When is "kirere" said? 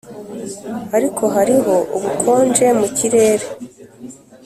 2.97-3.45